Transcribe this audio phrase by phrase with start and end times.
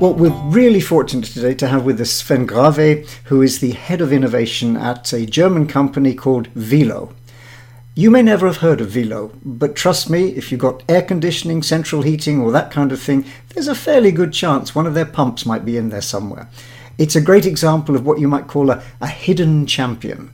[0.00, 4.00] Well, we're really fortunate today to have with us Sven Grave, who is the head
[4.00, 7.12] of innovation at a German company called Wilo.
[7.94, 11.62] You may never have heard of Wilo, but trust me, if you've got air conditioning,
[11.62, 15.04] central heating, or that kind of thing, there's a fairly good chance one of their
[15.04, 16.48] pumps might be in there somewhere.
[16.96, 20.32] It's a great example of what you might call a, a hidden champion.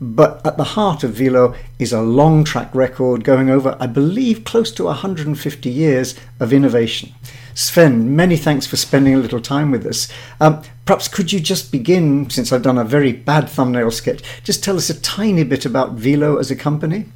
[0.00, 4.42] But at the heart of Wilo is a long track record going over, I believe,
[4.42, 7.14] close to 150 years of innovation.
[7.54, 10.08] Sven, many thanks for spending a little time with us.
[10.40, 14.64] Um, perhaps could you just begin, since I've done a very bad thumbnail sketch, just
[14.64, 17.06] tell us a tiny bit about Wilo as a company?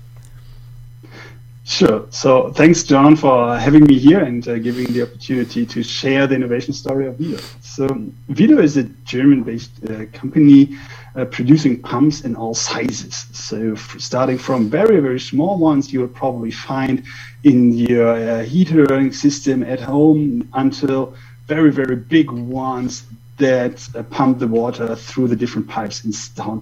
[1.69, 2.07] Sure.
[2.09, 6.35] So thanks, John, for having me here and uh, giving the opportunity to share the
[6.35, 7.39] innovation story of Wilo.
[7.61, 7.87] So
[8.31, 10.79] Wilo is a German-based uh, company
[11.15, 13.27] uh, producing pumps in all sizes.
[13.35, 17.05] So starting from very, very small ones you will probably find
[17.45, 21.15] in your uh, heater system at home until
[21.49, 23.03] very, very big ones
[23.39, 26.13] that uh, pump the water through the different pipes in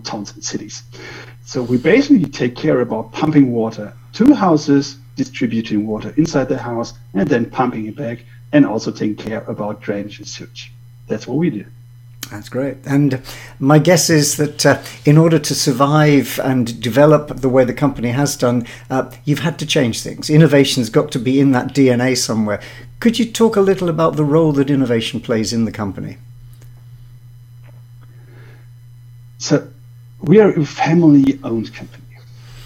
[0.02, 0.82] towns and cities.
[1.44, 6.94] So we basically take care about pumping water to houses, distributing water inside the house,
[7.14, 10.72] and then pumping it back, and also taking care about drainage and sewage.
[11.08, 11.64] That's what we do.
[12.30, 12.78] That's great.
[12.84, 13.22] And
[13.60, 18.08] my guess is that uh, in order to survive and develop the way the company
[18.08, 20.28] has done, uh, you've had to change things.
[20.28, 22.60] Innovation's got to be in that DNA somewhere.
[22.98, 26.16] Could you talk a little about the role that innovation plays in the company?
[29.38, 29.68] So,
[30.22, 32.18] we are a family owned company,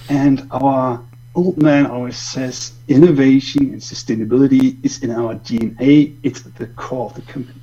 [0.09, 1.03] and our
[1.35, 7.07] old man always says innovation and sustainability is in our DNA, it's at the core
[7.07, 7.61] of the company.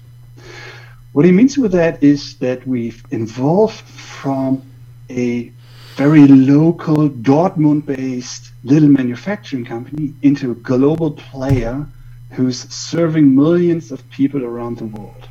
[1.14, 4.61] What he means with that is that we've evolved from
[5.09, 5.52] a
[5.95, 11.88] very local Dortmund based little manufacturing company into a global player
[12.31, 15.30] who's serving millions of people around the world.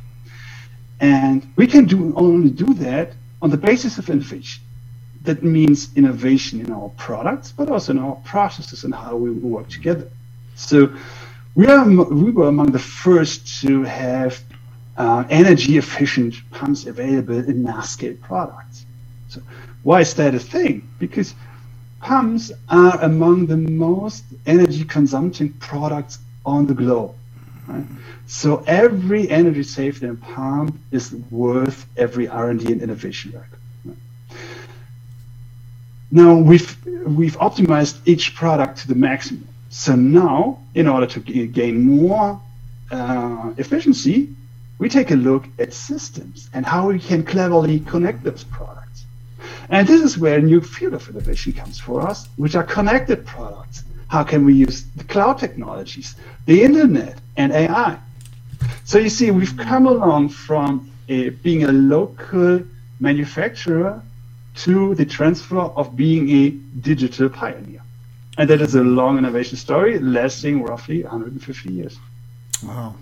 [0.99, 4.63] And we can do only do that on the basis of innovation.
[5.23, 9.67] That means innovation in our products, but also in our processes and how we work
[9.69, 10.09] together.
[10.55, 10.93] So
[11.55, 14.41] we are we were among the first to have
[14.97, 18.85] uh, energy efficient pumps available in mass scale products.
[19.29, 19.41] So,
[19.83, 20.87] why is that a thing?
[20.99, 21.35] Because
[22.01, 27.13] pumps are among the most energy consuming products on the globe.
[28.27, 33.49] So every energy saved in a pump is worth every R&D and innovation work.
[33.85, 33.97] Right?
[36.11, 36.75] Now we've
[37.07, 39.47] we've optimized each product to the maximum.
[39.69, 42.41] So now, in order to gain more
[42.91, 44.29] uh, efficiency,
[44.79, 49.05] we take a look at systems and how we can cleverly connect those products.
[49.69, 53.25] And this is where a new field of innovation comes for us, which are connected
[53.25, 53.83] products.
[54.07, 57.99] How can we use the cloud technologies, the internet, and AI?
[58.85, 62.63] So you see, we've come along from a, being a local
[62.99, 64.01] manufacturer
[64.55, 66.49] to the transfer of being a
[66.81, 67.81] digital pioneer.
[68.37, 71.97] And that is a long innovation story lasting roughly 150 years.
[72.63, 72.95] Wow.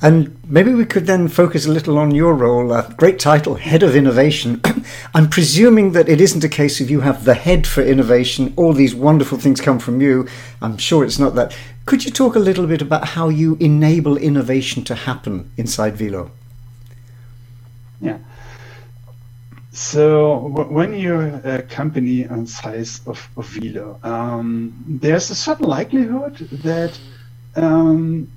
[0.00, 2.72] And maybe we could then focus a little on your role.
[2.72, 4.60] Uh, great title, Head of Innovation.
[5.14, 8.72] I'm presuming that it isn't a case of you have the head for innovation, all
[8.72, 10.28] these wonderful things come from you.
[10.62, 11.56] I'm sure it's not that.
[11.84, 16.30] Could you talk a little bit about how you enable innovation to happen inside Wilo?
[18.00, 18.18] Yeah.
[19.72, 26.36] So when you're a company on size of, of Wilo, um, there's a certain likelihood
[26.52, 26.96] that
[27.58, 28.30] um,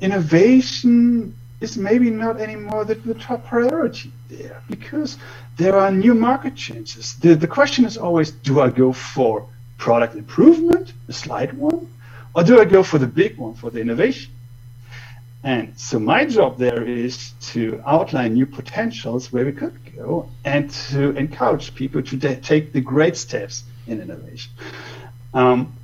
[0.00, 5.18] innovation is maybe not anymore the, the, top priority there because
[5.56, 7.14] there are new market changes.
[7.16, 11.88] The, the question is always do I go for product improvement, a slight one,
[12.34, 14.32] or do I go for the big one, for the innovation?
[15.42, 20.70] And so my job there is to outline new potentials where we could go and
[20.90, 24.52] to encourage people to take the great steps in innovation.
[25.32, 25.74] Um,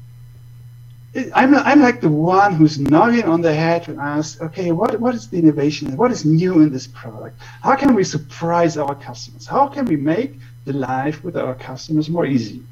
[1.35, 5.15] I'm, I'm like the one who's knocking on the head to ask, okay, what, what
[5.15, 5.97] is the innovation?
[5.97, 7.41] What is new in this product?
[7.63, 9.47] How can we surprise our customers?
[9.47, 10.35] How can we make
[10.65, 12.65] the life with our customers more easy?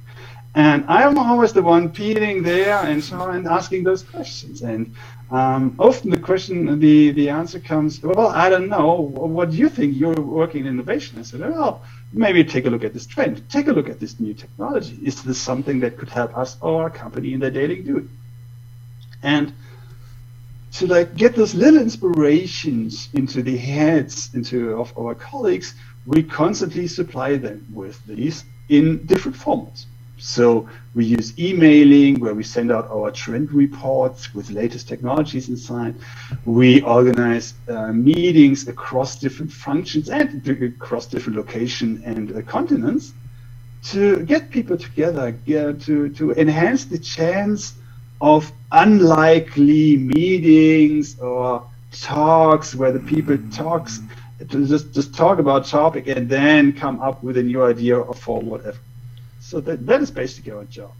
[0.56, 4.62] And I'm always the one peeling there and so and asking those questions.
[4.62, 4.94] And
[5.30, 9.00] um, often the question, the, the answer comes, well, I don't know.
[9.00, 9.96] What do you think?
[9.96, 11.18] You're working in innovation.
[11.18, 13.48] I said, well, maybe take a look at this trend.
[13.48, 14.98] Take a look at this new technology.
[15.02, 18.08] Is this something that could help us or our company in their daily duty?
[19.22, 19.52] And
[20.72, 25.74] to like get those little inspirations into the heads into of our colleagues,
[26.06, 29.84] we constantly supply them with these in different formats.
[30.18, 35.96] So we use emailing where we send out our trend reports with latest technologies inside.
[36.44, 43.14] We organize uh, meetings across different functions and across different location and uh, continents
[43.84, 47.74] to get people together, get, to, to enhance the chance
[48.22, 53.54] of unlikely meetings or talks where the people mm.
[53.54, 53.98] talks
[54.38, 58.14] to just, just talk about topic and then come up with a new idea or
[58.14, 58.78] for whatever.
[59.40, 60.92] So that, that is basically our job.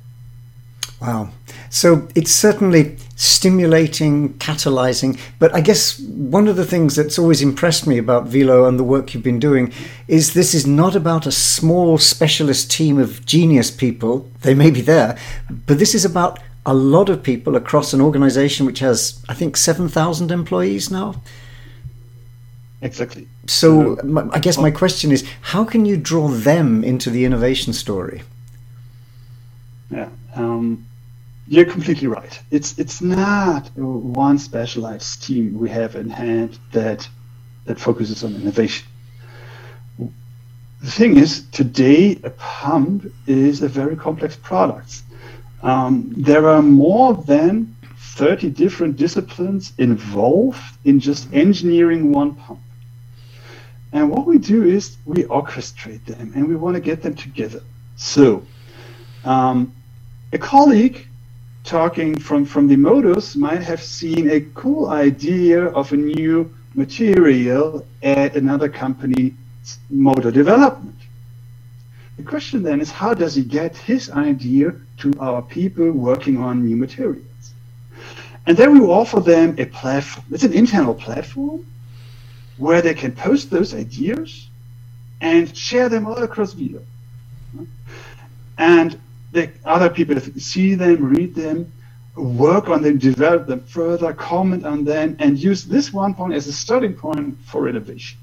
[1.01, 1.31] Wow.
[1.71, 5.19] So it's certainly stimulating, catalyzing.
[5.39, 8.85] But I guess one of the things that's always impressed me about Wilo and the
[8.85, 9.73] work you've been doing
[10.07, 14.29] is this is not about a small specialist team of genius people.
[14.43, 15.19] They may be there,
[15.67, 19.57] but this is about a lot of people across an organization which has, I think,
[19.57, 21.21] 7,000 employees now.
[22.81, 23.29] Exactly.
[23.47, 23.97] So,
[24.33, 28.23] I guess my question is how can you draw them into the innovation story?
[29.91, 30.87] Yeah, um,
[31.47, 32.41] you're completely right.
[32.51, 37.09] It's it's not one specialized team we have in hand that
[37.67, 38.87] that focuses on innovation.
[39.99, 45.03] The thing is, today a pump is a very complex product.
[45.63, 52.61] Um, there are more than 30 different disciplines involved in just engineering one pump.
[53.93, 57.63] And what we do is we orchestrate them and we want to get them together.
[57.97, 58.45] So,
[59.25, 59.73] um,
[60.33, 61.07] a colleague
[61.63, 67.87] talking from, from the Modus might have seen a cool idea of a new material
[68.03, 69.35] at another company's
[69.91, 70.97] motor development.
[72.17, 76.65] The question then is how does he get his idea to our people working on
[76.65, 77.55] new materials?
[78.47, 80.27] And then we offer them a platform.
[80.31, 81.67] It's an internal platform
[82.59, 84.49] where they can post those ideas
[85.21, 86.83] and share them all across Wilo.
[88.59, 88.99] And
[89.33, 91.73] the other people see them, read them,
[92.17, 96.47] work on them, develop them further, comment on them, and use this one point as
[96.47, 98.19] a starting point for innovation.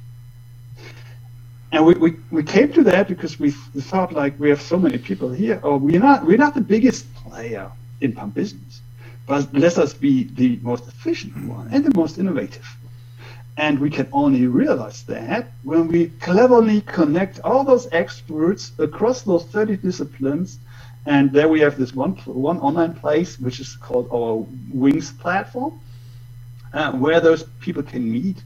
[1.71, 4.97] And we, we, we came to that because we thought like we have so many
[4.97, 7.71] people here, or we're not we're not the biggest player
[8.01, 8.81] in pump business,
[9.27, 12.65] but let us be the most efficient one and the most innovative.
[13.57, 19.43] And we can only realize that when we cleverly connect all those experts across those
[19.45, 20.59] 30 disciplines.
[21.05, 25.79] And there we have this one, one online place, which is called our Wings platform,
[26.73, 28.43] uh, where those people can meet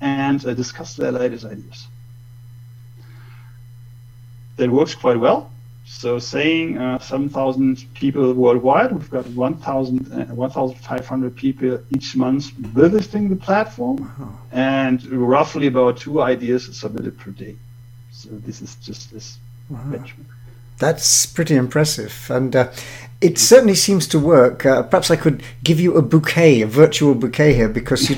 [0.00, 1.86] and uh, discuss their latest ideas.
[4.56, 5.50] That works quite well.
[5.84, 13.28] So saying uh, 7,000 people worldwide, we've got 1,000, uh, 1,500 people each month visiting
[13.28, 14.36] the platform wow.
[14.50, 17.54] and roughly about two ideas submitted per day.
[18.10, 19.38] So this is just this
[19.70, 19.78] wow.
[19.86, 20.26] benchmark.
[20.78, 22.26] That's pretty impressive.
[22.30, 22.72] And uh,
[23.26, 24.64] it certainly seems to work.
[24.64, 28.16] Uh, perhaps I could give you a bouquet, a virtual bouquet here, because you,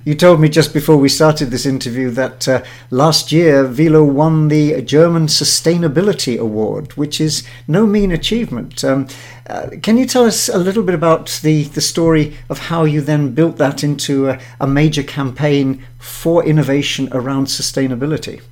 [0.04, 4.48] you told me just before we started this interview that uh, last year Wilo won
[4.48, 8.82] the German Sustainability Award, which is no mean achievement.
[8.82, 9.06] Um,
[9.46, 13.00] uh, can you tell us a little bit about the, the story of how you
[13.00, 18.42] then built that into a, a major campaign for innovation around sustainability?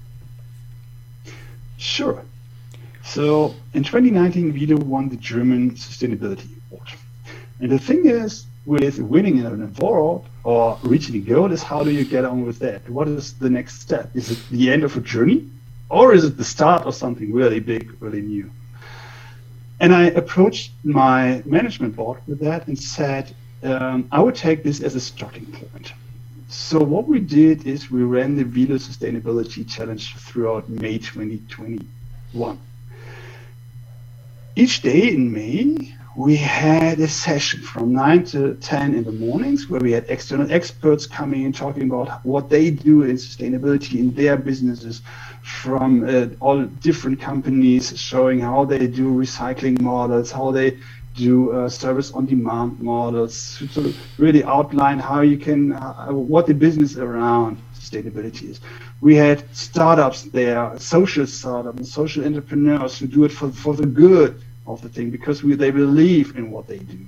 [1.77, 2.23] Sure.
[3.17, 6.91] So in 2019, Wilo won the German Sustainability Award.
[7.61, 11.91] And the thing is, with winning an award or reaching a goal, is how do
[11.91, 12.87] you get on with that?
[12.91, 14.15] What is the next step?
[14.15, 15.49] Is it the end of a journey,
[15.89, 18.51] or is it the start of something really big, really new?
[19.81, 24.83] And I approached my management board with that and said, um, I would take this
[24.83, 25.95] as a starting point.
[26.49, 32.59] So what we did is we ran the Wilo Sustainability Challenge throughout May 2021
[34.57, 39.69] each day in May, we had a session from 9 to 10 in the mornings
[39.69, 44.15] where we had external experts coming in talking about what they do in sustainability in
[44.15, 45.03] their businesses
[45.43, 50.79] from uh, all different companies showing how they do recycling models, how they
[51.15, 56.55] do uh, service on demand models to really outline how you can, uh, what the
[56.55, 58.61] business around sustainability is.
[59.01, 64.43] We had startups there, social startups, social entrepreneurs who do it for, for the good
[64.67, 66.99] of the thing because we, they believe in what they do.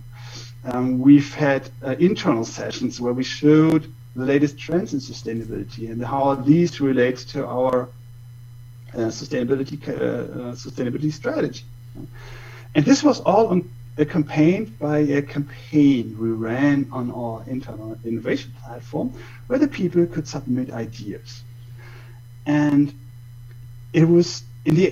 [0.64, 6.04] Um, we've had uh, internal sessions where we showed the latest trends in sustainability and
[6.04, 7.88] how these relate to our
[8.94, 11.64] uh, sustainability uh, uh sustainability strategy.
[12.74, 18.52] And this was all on, accompanied by a campaign we ran on our internal innovation
[18.62, 19.12] platform
[19.48, 21.42] where the people could submit ideas.
[22.46, 22.92] And
[23.92, 24.86] it was in the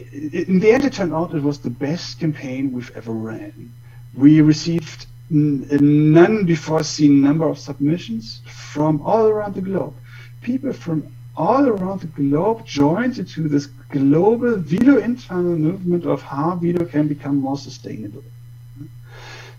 [0.49, 3.73] in the end, it turned out it was the best campaign we've ever ran.
[4.15, 9.95] We received a none before seen number of submissions from all around the globe.
[10.43, 16.57] People from all around the globe joined into this global Wilo internal movement of how
[16.63, 18.25] Wilo can become more sustainable.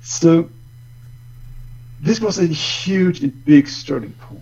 [0.10, 0.50] So
[2.00, 4.42] this was a huge and big starting point.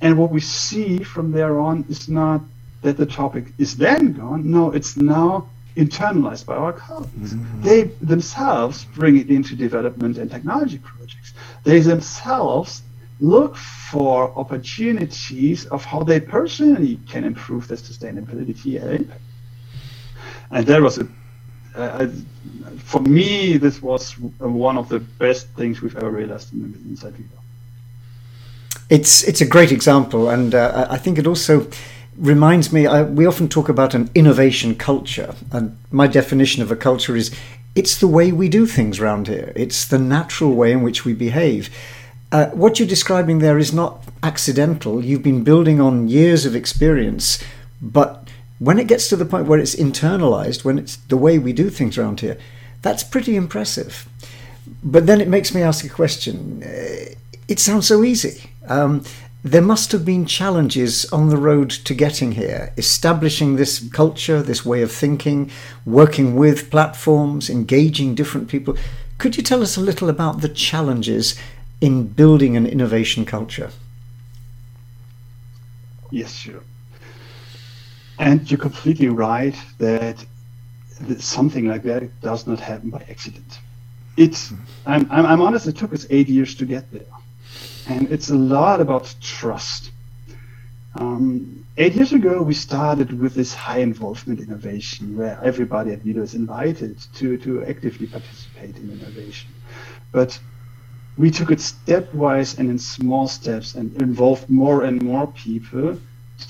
[0.00, 2.40] And what we see from there on is not
[2.82, 4.48] that the topic is then gone.
[4.48, 7.34] No, it's now internalized by our colleagues.
[7.34, 7.62] Mm-hmm.
[7.62, 11.34] They themselves bring it into development and technology projects.
[11.64, 12.82] They themselves
[13.18, 19.20] look for opportunities of how they personally can improve their sustainability and impact.
[20.52, 21.08] And that was a,
[22.86, 27.14] for me, this was one of the best things we've ever realized in, the inside
[27.14, 27.40] Wilo.
[28.88, 31.66] It's it's a great example, and uh, I think it also
[32.16, 32.86] reminds me.
[32.86, 37.34] I, we often talk about an innovation culture, and my definition of a culture is
[37.74, 39.52] it's the way we do things around here.
[39.56, 41.68] It's the natural way in which we behave.
[42.32, 45.04] Uh, what you're describing there is not accidental.
[45.04, 47.42] You've been building on years of experience,
[47.82, 48.25] but
[48.58, 51.70] when it gets to the point where it's internalized, when it's the way we do
[51.70, 52.38] things around here,
[52.82, 54.08] that's pretty impressive.
[54.82, 56.62] But then it makes me ask a question.
[56.62, 57.14] Uh,
[57.48, 58.50] it sounds so easy.
[58.68, 59.04] Um,
[59.44, 64.64] there must have been challenges on the road to getting here, establishing this culture, this
[64.64, 65.50] way of thinking,
[65.84, 68.76] working with platforms, engaging different people.
[69.18, 71.38] Could you tell us a little about the challenges
[71.80, 73.70] in building an innovation culture?
[76.10, 76.62] Yes, sure.
[78.18, 80.24] And you're completely right that
[81.18, 83.58] something like that does not happen by accident.
[84.16, 84.52] It's,
[84.86, 87.02] I'm, I'm, I'm honest, it took us eight years to get there.
[87.88, 89.90] And it's a lot about trust.
[90.94, 96.22] Um, eight years ago, we started with this high involvement innovation where everybody at Wilo
[96.22, 99.50] is invited to, to actively participate in innovation.
[100.12, 100.38] But
[101.18, 105.98] we took it stepwise and in small steps and involved more and more people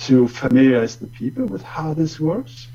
[0.01, 2.69] to familiarize the people with how this works,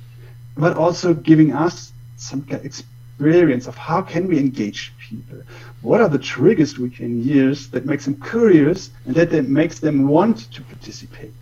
[0.55, 5.41] but also giving us some experience of how can we engage people.
[5.81, 9.79] What are the triggers we can use that makes them curious and that, that makes
[9.79, 11.33] them want to participate?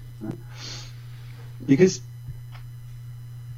[1.65, 2.01] Because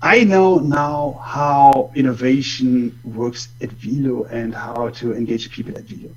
[0.01, 6.11] I know now how innovation works at Wilo and how to engage people at Wilo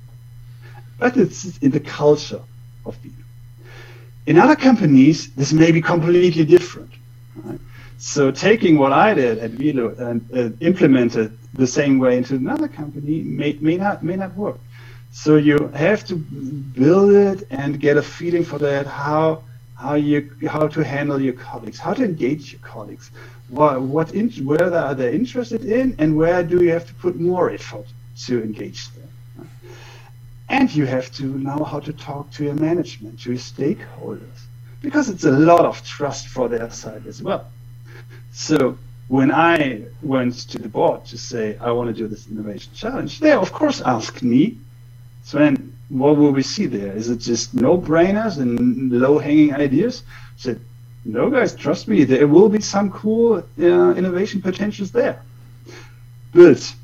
[0.97, 2.41] but it's in the culture
[2.85, 3.24] of Wilo.
[4.27, 6.91] In other companies, this may be completely different.
[7.35, 7.59] Right?
[7.97, 12.67] So taking what I did at Wilo and uh, implemented the same way into another
[12.67, 14.59] company may, may not may not work.
[15.11, 19.43] So you have to build it and get a feeling for that how
[19.75, 23.11] how you how to handle your colleagues, how to engage your colleagues,
[23.49, 27.19] what what in, where are they interested in, and where do you have to put
[27.19, 27.87] more effort
[28.25, 29.07] to engage them.
[30.49, 34.45] And you have to know how to talk to your management, to your stakeholders,
[34.81, 37.49] because it's a lot of trust for their side as well.
[38.31, 42.71] So when I went to the board to say, I want to do this innovation
[42.75, 44.57] challenge, they of course asked me,
[45.23, 46.95] Sven, what will we see there?
[46.95, 50.03] Is it just no brainers and low hanging ideas?
[50.07, 50.59] I said,
[51.03, 55.21] no, guys, trust me, there will be some cool uh, innovation potentials there.
[56.33, 56.75] But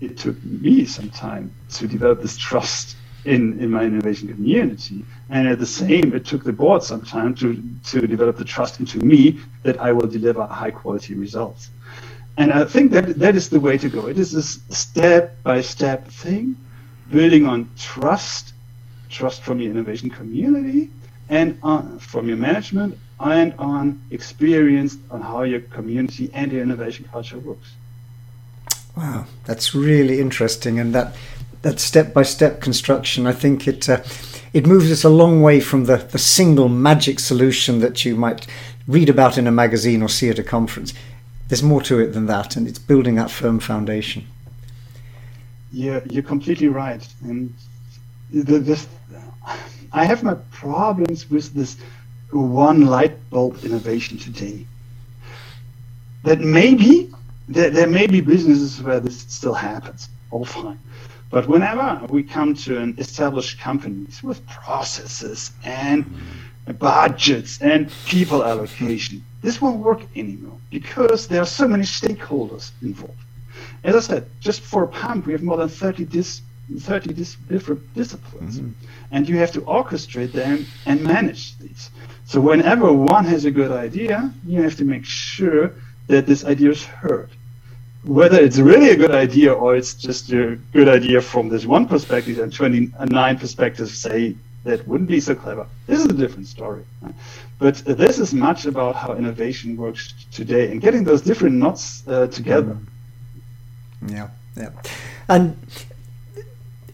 [0.00, 5.04] it took me some time to develop this trust in, in my innovation community.
[5.30, 8.80] And at the same, it took the board some time to, to develop the trust
[8.80, 11.70] into me that I will deliver high quality results.
[12.36, 14.06] And I think that that is the way to go.
[14.06, 16.56] It is a step by step thing,
[17.10, 18.54] building on trust,
[19.08, 20.90] trust from your innovation community
[21.28, 27.08] and on, from your management and on experience on how your community and your innovation
[27.10, 27.72] culture works.
[28.98, 31.14] Wow, that's really interesting, and that
[31.62, 34.02] that step by step construction, I think it uh,
[34.52, 38.48] it moves us a long way from the the single magic solution that you might
[38.88, 40.94] read about in a magazine or see at a conference.
[41.46, 44.26] There's more to it than that, and it's building that firm foundation.
[45.70, 47.54] Yeah, you're completely right, and
[48.32, 48.88] the, this
[49.92, 51.76] I have my problems with this
[52.32, 54.66] one light bulb innovation today.
[56.24, 57.12] That maybe
[57.48, 60.78] there, there may be businesses where this still happens, all fine.
[61.30, 66.04] But whenever we come to an established companies with processes and
[66.78, 73.18] budgets and people allocation, this won't work anymore because there are so many stakeholders involved.
[73.84, 76.42] As I said, just for a pump, we have more than 30, dis,
[76.78, 78.60] 30 dis, different disciplines.
[78.60, 78.72] Mm-hmm.
[79.10, 81.90] And you have to orchestrate them and manage these.
[82.24, 85.74] So whenever one has a good idea, you have to make sure
[86.08, 87.30] that this idea is heard.
[88.04, 91.86] Whether it's really a good idea or it's just a good idea from this one
[91.86, 95.66] perspective and 29 perspectives say that wouldn't be so clever.
[95.86, 96.84] This is a different story.
[97.58, 102.28] But this is much about how innovation works today and getting those different knots uh,
[102.28, 102.76] together.
[104.06, 104.70] Yeah, yeah.
[105.28, 105.56] And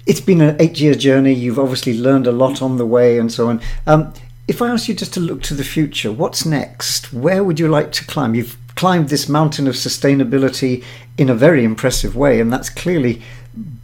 [0.06, 1.32] it's been an eight year journey.
[1.32, 3.60] You've obviously learned a lot on the way and so on.
[3.86, 4.12] Um,
[4.46, 7.12] if I ask you just to look to the future, what's next?
[7.12, 8.34] Where would you like to climb?
[8.34, 10.84] You've climbed this mountain of sustainability
[11.16, 13.22] in a very impressive way, and that's clearly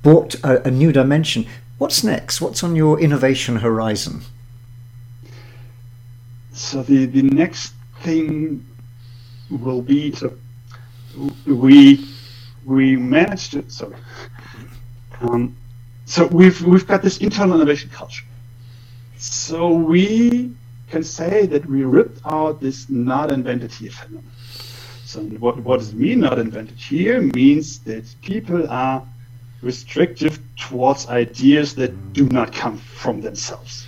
[0.02, 1.47] brought a, a new dimension.
[1.79, 2.40] What's next?
[2.40, 4.23] What's on your innovation horizon?
[6.52, 8.67] So the, the next thing
[9.50, 10.33] will be so
[11.47, 12.07] we
[12.64, 13.73] we managed it.
[13.73, 13.97] sorry
[15.23, 15.57] um,
[16.05, 18.25] so we've we've got this internal innovation culture.
[19.21, 20.55] So we
[20.89, 24.25] can say that we ripped out this not invented here phenomenon.
[25.05, 27.21] So what, what does it mean not invented here?
[27.21, 29.07] Means that people are
[29.61, 33.87] restrictive towards ideas that do not come from themselves.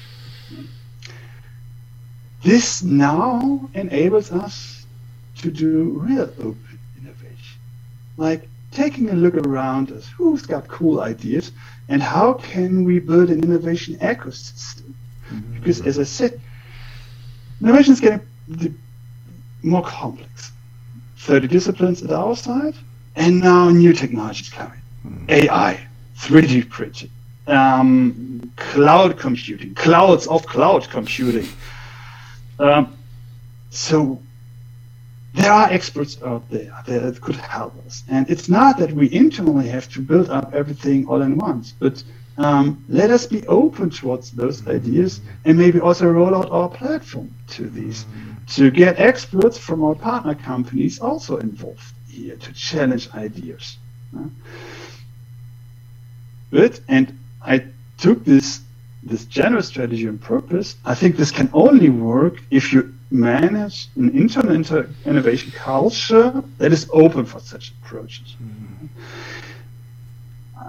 [2.43, 4.85] This now enables us
[5.39, 7.59] to do real open innovation.
[8.19, 11.53] Like taking a look around us, who's got cool ideas,
[11.89, 14.93] and how can we build an innovation ecosystem?
[15.55, 16.41] Because as I said,
[17.61, 18.79] innovation is getting
[19.63, 20.53] more complex.
[21.19, 22.75] 30 disciplines at our side,
[23.15, 24.81] and now new technologies coming.
[25.07, 25.25] Mm-hmm.
[25.29, 25.81] AI,
[26.17, 27.11] 3D printing,
[27.47, 31.49] um, cloud computing, clouds of cloud computing.
[32.59, 32.97] Um,
[33.71, 34.21] so
[35.35, 38.03] there are experts out there that could help us.
[38.09, 42.03] And it's not that we internally have to build up everything all in once, but
[42.39, 47.35] um, let us be open towards those ideas and maybe also roll out our platform
[47.49, 48.07] to these
[48.49, 53.79] to get experts from our partner companies also involved here to challenge ideas.
[54.17, 54.25] Uh,
[56.51, 57.65] but, and I
[57.99, 58.61] took this
[59.05, 60.77] this general strategy on purpose.
[60.85, 66.73] I think this can only work if you manage an internal inter- innovation culture that
[66.73, 68.37] is open for such approaches.
[68.41, 68.87] Mm-hmm.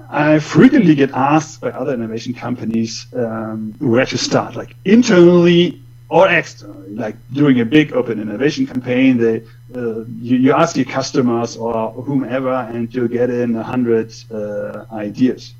[0.10, 6.28] I frequently get asked by other innovation companies um, where to start, like internally or
[6.30, 6.96] externally.
[6.96, 9.42] Like doing a big open innovation campaign, they,
[9.76, 14.86] uh, you, you, ask your customers or whomever, and you get in a hundred uh,
[14.92, 15.54] ideas.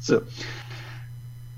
[0.00, 0.24] So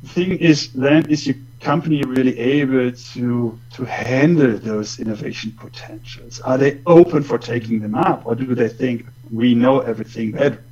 [0.03, 6.41] the thing is, then is your company really able to to handle those innovation potentials?
[6.41, 10.63] Are they open for taking them up, or do they think we know everything better?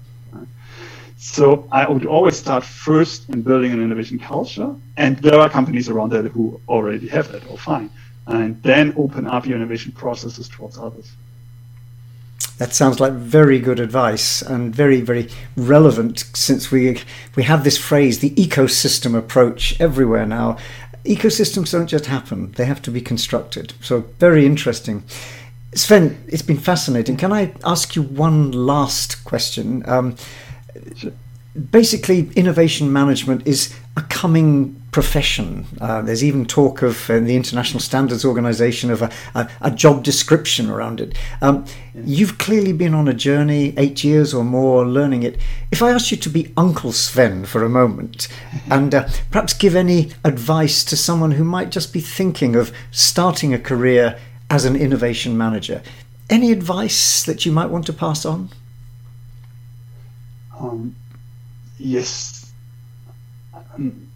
[1.23, 5.89] So I would always start first in building an innovation culture, and there are companies
[5.89, 7.91] around that who already have that, all fine,
[8.27, 11.13] and then open up your innovation processes towards others.
[12.59, 16.99] That sounds like very good advice and very, very relevant since we
[17.37, 20.59] we have this phrase, the ecosystem approach everywhere now.
[21.05, 23.75] Ecosystems don't just happen; they have to be constructed.
[23.81, 25.05] So very interesting.
[25.73, 27.17] Sven, it's been fascinating.
[27.17, 29.89] Can I ask you one last question?
[29.89, 30.17] Um,
[31.71, 35.67] basically, innovation management is a coming profession.
[35.81, 40.03] Uh, there's even talk of in the International Standards Organization of a, a, a job
[40.03, 41.17] description around it.
[41.41, 45.39] Um, You've clearly been on a journey, eight years or more, learning it.
[45.71, 48.29] If I asked you to be Uncle Sven for a moment
[48.71, 53.53] and uh, perhaps give any advice to someone who might just be thinking of starting
[53.53, 55.83] a career as an innovation manager,
[56.31, 58.51] any advice that you might want to pass on?
[60.63, 60.95] Um,
[61.79, 62.53] yes.
[63.75, 64.09] Um,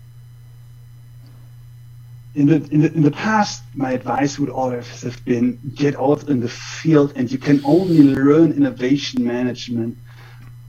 [2.36, 6.28] in the, in the in the past, my advice would always have been get out
[6.28, 9.96] in the field, and you can only learn innovation management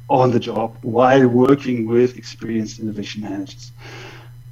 [0.09, 3.71] on the job while working with experienced innovation managers.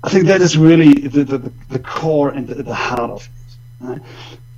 [0.03, 3.85] I think that is really the, the, the core and the, the heart of it.
[3.85, 4.01] Right?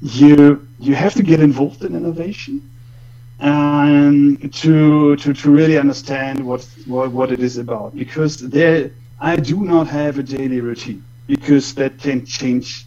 [0.01, 2.69] You you have to get involved in innovation
[3.39, 9.36] um, to to to really understand what what, what it is about because there I
[9.36, 12.86] do not have a daily routine because that can change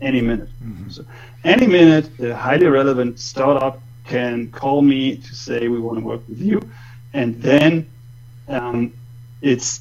[0.00, 0.48] any minute.
[0.62, 0.90] Mm-hmm.
[0.90, 1.04] So
[1.44, 6.22] any minute, a highly relevant startup can call me to say we want to work
[6.28, 6.60] with you,
[7.12, 7.88] and then
[8.48, 8.92] um,
[9.42, 9.80] it's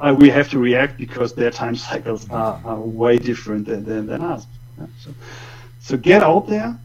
[0.00, 4.06] uh, we have to react because their time cycles are, are way different than, than,
[4.06, 4.46] than us.
[4.78, 5.14] Yeah, so,
[5.80, 6.78] so get out there,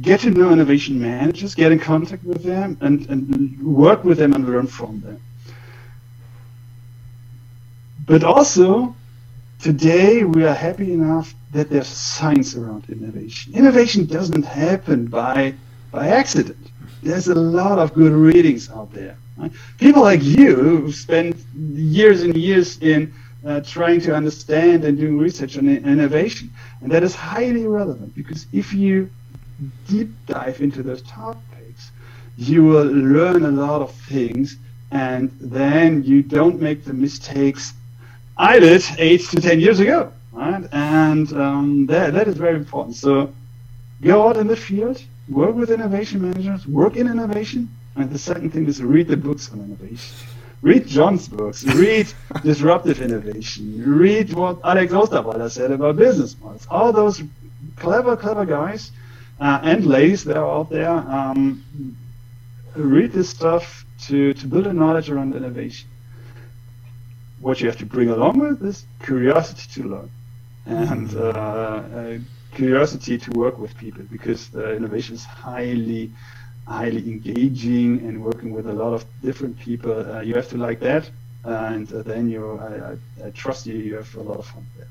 [0.00, 4.32] get to know innovation managers, get in contact with them, and, and work with them
[4.32, 5.20] and learn from them.
[8.06, 8.94] But also
[9.64, 13.54] Today, we are happy enough that there's science around innovation.
[13.54, 15.54] Innovation doesn't happen by
[15.90, 16.70] by accident.
[17.02, 19.16] There's a lot of good readings out there.
[19.38, 19.50] Right?
[19.78, 23.10] People like you who spend years and years in
[23.46, 26.50] uh, trying to understand and doing research on innovation.
[26.82, 29.08] And that is highly relevant because if you
[29.86, 31.90] deep dive into those topics,
[32.36, 34.56] you will learn a lot of things
[34.90, 37.72] and then you don't make the mistakes
[38.36, 40.12] I did eight to ten years ago.
[40.32, 40.64] Right?
[40.72, 42.96] And um, that, that is very important.
[42.96, 43.32] So
[44.02, 47.68] go out in the field, work with innovation managers, work in innovation.
[47.96, 50.14] And the second thing is read the books on innovation.
[50.62, 51.62] Read John's books.
[51.62, 52.12] Read
[52.42, 53.84] Disruptive Innovation.
[53.86, 56.66] Read what Alex Osterwalder said about business models.
[56.70, 57.22] All those
[57.76, 58.90] clever, clever guys
[59.40, 61.64] uh, and ladies that are out there um,
[62.76, 65.88] read this stuff to, to build a knowledge around innovation.
[67.40, 70.10] What you have to bring along with is curiosity to learn
[70.66, 72.18] and uh, uh,
[72.54, 76.10] curiosity to work with people because innovation is highly
[76.66, 79.92] highly engaging and working with a lot of different people.
[79.92, 81.10] Uh, you have to like that,
[81.44, 82.92] and uh, then you, I,
[83.24, 83.74] I, I, trust you.
[83.74, 84.88] You have a lot of fun there.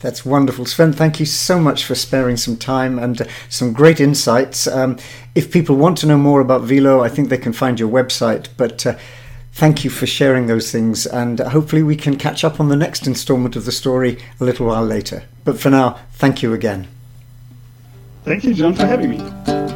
[0.00, 0.92] That's wonderful, Sven.
[0.92, 4.66] Thank you so much for sparing some time and uh, some great insights.
[4.66, 4.98] Um,
[5.34, 8.48] if people want to know more about Wilo, I think they can find your website.
[8.58, 8.96] But uh,
[9.52, 13.06] thank you for sharing those things, and hopefully we can catch up on the next
[13.06, 15.24] instalment of the story a little while later.
[15.44, 16.88] But for now, thank you again.
[18.24, 19.75] Thank you, John, for having me.